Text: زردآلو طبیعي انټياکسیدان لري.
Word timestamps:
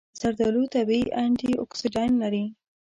زردآلو 0.19 0.63
طبیعي 0.75 1.03
انټياکسیدان 1.23 2.11
لري. 2.21 2.45